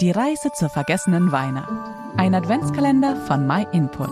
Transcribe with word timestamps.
Die 0.00 0.12
Reise 0.12 0.52
zur 0.52 0.68
vergessenen 0.68 1.32
Weihnacht. 1.32 1.72
Ein 2.16 2.32
Adventskalender 2.32 3.16
von 3.26 3.48
MyInput. 3.48 4.10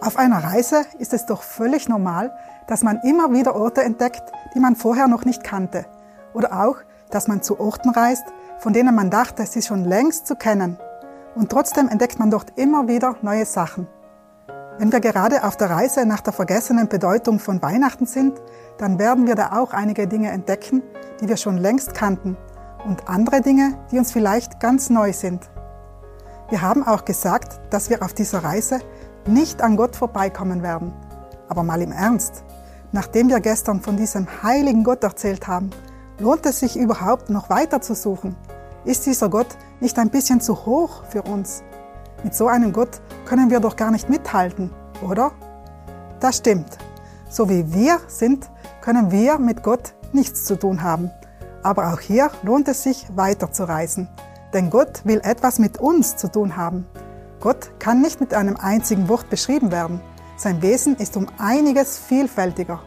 Auf 0.00 0.16
einer 0.16 0.42
Reise 0.42 0.86
ist 0.98 1.12
es 1.12 1.26
doch 1.26 1.42
völlig 1.42 1.86
normal, 1.86 2.32
dass 2.66 2.82
man 2.82 2.98
immer 3.02 3.30
wieder 3.34 3.54
Orte 3.54 3.82
entdeckt, 3.82 4.22
die 4.54 4.58
man 4.58 4.74
vorher 4.74 5.06
noch 5.06 5.26
nicht 5.26 5.44
kannte. 5.44 5.84
Oder 6.32 6.64
auch, 6.64 6.76
dass 7.10 7.28
man 7.28 7.42
zu 7.42 7.60
Orten 7.60 7.90
reist, 7.90 8.24
von 8.58 8.72
denen 8.72 8.94
man 8.94 9.10
dachte, 9.10 9.44
sie 9.44 9.60
schon 9.60 9.84
längst 9.84 10.26
zu 10.26 10.34
kennen. 10.34 10.78
Und 11.34 11.50
trotzdem 11.50 11.90
entdeckt 11.90 12.18
man 12.18 12.30
dort 12.30 12.56
immer 12.56 12.88
wieder 12.88 13.16
neue 13.20 13.44
Sachen. 13.44 13.86
Wenn 14.78 14.92
wir 14.92 15.00
gerade 15.00 15.44
auf 15.44 15.58
der 15.58 15.68
Reise 15.68 16.06
nach 16.06 16.22
der 16.22 16.32
vergessenen 16.32 16.88
Bedeutung 16.88 17.38
von 17.38 17.60
Weihnachten 17.60 18.06
sind, 18.06 18.40
dann 18.78 18.98
werden 18.98 19.26
wir 19.26 19.34
da 19.34 19.60
auch 19.60 19.74
einige 19.74 20.08
Dinge 20.08 20.30
entdecken, 20.30 20.82
die 21.20 21.28
wir 21.28 21.36
schon 21.36 21.58
längst 21.58 21.92
kannten 21.92 22.38
und 22.84 23.08
andere 23.08 23.40
Dinge, 23.40 23.78
die 23.90 23.98
uns 23.98 24.12
vielleicht 24.12 24.60
ganz 24.60 24.90
neu 24.90 25.12
sind. 25.12 25.50
Wir 26.48 26.62
haben 26.62 26.86
auch 26.86 27.04
gesagt, 27.04 27.60
dass 27.70 27.90
wir 27.90 28.02
auf 28.02 28.12
dieser 28.12 28.42
Reise 28.42 28.80
nicht 29.26 29.62
an 29.62 29.76
Gott 29.76 29.96
vorbeikommen 29.96 30.62
werden. 30.62 30.92
Aber 31.48 31.62
mal 31.62 31.82
im 31.82 31.92
Ernst, 31.92 32.44
nachdem 32.92 33.28
wir 33.28 33.40
gestern 33.40 33.80
von 33.80 33.96
diesem 33.96 34.26
heiligen 34.42 34.82
Gott 34.82 35.04
erzählt 35.04 35.46
haben, 35.46 35.70
lohnt 36.18 36.46
es 36.46 36.60
sich 36.60 36.76
überhaupt 36.76 37.30
noch 37.30 37.50
weiter 37.50 37.80
zu 37.80 37.94
suchen? 37.94 38.36
Ist 38.84 39.06
dieser 39.06 39.28
Gott 39.28 39.48
nicht 39.80 39.98
ein 39.98 40.10
bisschen 40.10 40.40
zu 40.40 40.66
hoch 40.66 41.04
für 41.08 41.22
uns? 41.22 41.62
Mit 42.24 42.34
so 42.34 42.48
einem 42.48 42.72
Gott 42.72 43.00
können 43.26 43.50
wir 43.50 43.60
doch 43.60 43.76
gar 43.76 43.90
nicht 43.90 44.08
mithalten, 44.08 44.70
oder? 45.06 45.32
Das 46.18 46.38
stimmt. 46.38 46.78
So 47.28 47.48
wie 47.48 47.72
wir 47.72 47.98
sind, 48.08 48.50
können 48.80 49.10
wir 49.10 49.38
mit 49.38 49.62
Gott 49.62 49.94
nichts 50.12 50.44
zu 50.44 50.58
tun 50.58 50.82
haben. 50.82 51.10
Aber 51.62 51.92
auch 51.92 52.00
hier 52.00 52.30
lohnt 52.42 52.68
es 52.68 52.82
sich 52.82 53.06
weiterzureisen. 53.14 54.08
Denn 54.52 54.70
Gott 54.70 55.02
will 55.04 55.20
etwas 55.22 55.58
mit 55.58 55.78
uns 55.78 56.16
zu 56.16 56.30
tun 56.30 56.56
haben. 56.56 56.86
Gott 57.40 57.70
kann 57.78 58.02
nicht 58.02 58.20
mit 58.20 58.34
einem 58.34 58.56
einzigen 58.56 59.08
Wort 59.08 59.30
beschrieben 59.30 59.70
werden. 59.70 60.00
Sein 60.36 60.62
Wesen 60.62 60.96
ist 60.96 61.16
um 61.16 61.26
einiges 61.38 61.98
vielfältiger. 61.98 62.80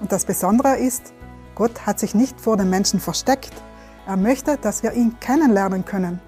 Und 0.00 0.12
das 0.12 0.24
Besondere 0.24 0.76
ist, 0.76 1.12
Gott 1.54 1.86
hat 1.86 1.98
sich 1.98 2.14
nicht 2.14 2.40
vor 2.40 2.56
den 2.56 2.70
Menschen 2.70 3.00
versteckt. 3.00 3.52
Er 4.06 4.16
möchte, 4.16 4.56
dass 4.56 4.82
wir 4.82 4.92
ihn 4.92 5.18
kennenlernen 5.20 5.84
können. 5.84 6.20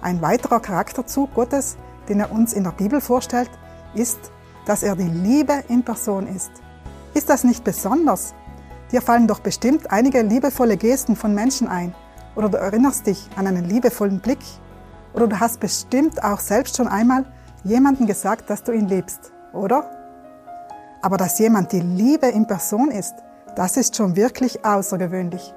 Ein 0.00 0.22
weiterer 0.22 0.60
Charakterzug 0.60 1.34
Gottes, 1.34 1.76
den 2.08 2.20
er 2.20 2.32
uns 2.32 2.54
in 2.54 2.64
der 2.64 2.70
Bibel 2.70 3.00
vorstellt, 3.00 3.50
ist, 3.94 4.18
dass 4.64 4.82
er 4.82 4.96
die 4.96 5.08
Liebe 5.08 5.64
in 5.68 5.84
Person 5.84 6.26
ist. 6.26 6.50
Ist 7.12 7.28
das 7.28 7.44
nicht 7.44 7.64
besonders? 7.64 8.34
Dir 8.92 9.02
fallen 9.02 9.26
doch 9.26 9.40
bestimmt 9.40 9.90
einige 9.90 10.22
liebevolle 10.22 10.76
Gesten 10.76 11.16
von 11.16 11.34
Menschen 11.34 11.68
ein. 11.68 11.94
Oder 12.36 12.48
du 12.48 12.58
erinnerst 12.58 13.06
dich 13.06 13.28
an 13.36 13.46
einen 13.46 13.64
liebevollen 13.64 14.20
Blick. 14.20 14.40
Oder 15.12 15.26
du 15.26 15.38
hast 15.38 15.60
bestimmt 15.60 16.22
auch 16.22 16.40
selbst 16.40 16.76
schon 16.76 16.88
einmal 16.88 17.24
jemandem 17.64 18.06
gesagt, 18.06 18.48
dass 18.48 18.62
du 18.62 18.72
ihn 18.72 18.88
liebst, 18.88 19.32
oder? 19.52 19.90
Aber 21.02 21.16
dass 21.16 21.38
jemand 21.38 21.72
die 21.72 21.80
Liebe 21.80 22.26
in 22.26 22.46
Person 22.46 22.90
ist, 22.90 23.14
das 23.56 23.76
ist 23.76 23.96
schon 23.96 24.16
wirklich 24.16 24.64
außergewöhnlich. 24.64 25.54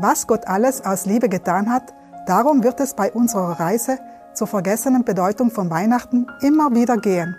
Was 0.00 0.26
Gott 0.26 0.46
alles 0.46 0.84
aus 0.84 1.06
Liebe 1.06 1.28
getan 1.28 1.72
hat, 1.72 1.92
Darum 2.28 2.62
wird 2.62 2.78
es 2.80 2.92
bei 2.92 3.10
unserer 3.10 3.58
Reise 3.58 3.98
zur 4.34 4.48
vergessenen 4.48 5.02
Bedeutung 5.02 5.50
von 5.50 5.70
Weihnachten 5.70 6.26
immer 6.42 6.74
wieder 6.74 6.98
gehen. 6.98 7.34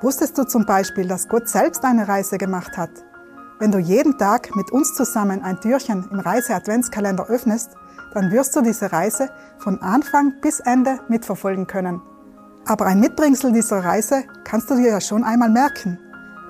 Wusstest 0.00 0.38
du 0.38 0.44
zum 0.44 0.64
Beispiel, 0.64 1.08
dass 1.08 1.26
Gott 1.26 1.48
selbst 1.48 1.84
eine 1.84 2.06
Reise 2.06 2.38
gemacht 2.38 2.78
hat? 2.78 2.90
Wenn 3.58 3.72
du 3.72 3.78
jeden 3.78 4.18
Tag 4.18 4.54
mit 4.54 4.70
uns 4.70 4.94
zusammen 4.94 5.42
ein 5.42 5.60
Türchen 5.60 6.08
im 6.10 6.20
Reise-Adventskalender 6.20 7.26
öffnest, 7.28 7.70
dann 8.14 8.30
wirst 8.30 8.54
du 8.54 8.60
diese 8.60 8.92
Reise 8.92 9.30
von 9.58 9.80
Anfang 9.80 10.34
bis 10.40 10.60
Ende 10.60 10.98
mitverfolgen 11.08 11.66
können. 11.66 12.00
Aber 12.66 12.86
ein 12.86 13.00
Mitbringsel 13.00 13.52
dieser 13.52 13.84
Reise 13.84 14.24
kannst 14.44 14.70
du 14.70 14.76
dir 14.76 14.90
ja 14.90 15.00
schon 15.00 15.24
einmal 15.24 15.50
merken. 15.50 15.98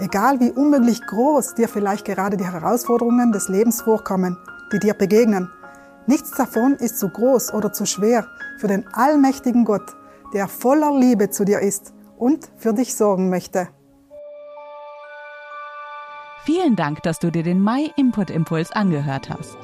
Egal 0.01 0.41
wie 0.41 0.51
unmöglich 0.51 1.01
groß 1.07 1.55
dir 1.55 1.69
vielleicht 1.69 2.05
gerade 2.05 2.37
die 2.37 2.45
Herausforderungen 2.47 3.33
des 3.33 3.49
Lebens 3.49 3.83
vorkommen, 3.83 4.37
die 4.73 4.79
dir 4.79 4.95
begegnen, 4.95 5.49
Nichts 6.09 6.31
davon 6.31 6.75
ist 6.75 7.01
zu 7.01 7.09
groß 7.09 7.53
oder 7.53 7.73
zu 7.73 7.85
schwer 7.85 8.29
für 8.59 8.69
den 8.69 8.87
allmächtigen 8.93 9.65
Gott, 9.65 9.97
der 10.33 10.47
voller 10.47 10.97
Liebe 10.97 11.31
zu 11.31 11.45
dir 11.45 11.59
ist 11.61 11.93
und 12.17 12.49
für 12.57 12.73
dich 12.73 12.95
sorgen 12.95 13.29
möchte. 13.29 13.69
Vielen 16.47 16.77
Dank, 16.77 17.03
dass 17.03 17.19
du 17.19 17.33
dir 17.33 17.43
den 17.43 17.61
My 17.61 17.91
Input 17.97 18.31
Impuls 18.31 18.71
angehört 18.71 19.29
hast. 19.29 19.59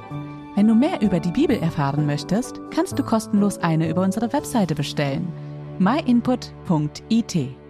Wenn 0.56 0.66
du 0.66 0.74
mehr 0.74 1.00
über 1.00 1.20
die 1.20 1.30
Bibel 1.30 1.56
erfahren 1.56 2.06
möchtest, 2.06 2.60
kannst 2.74 2.98
du 2.98 3.04
kostenlos 3.04 3.58
eine 3.58 3.88
über 3.88 4.02
unsere 4.02 4.32
Webseite 4.32 4.74
bestellen. 4.74 5.32
myinput.it 5.78 7.61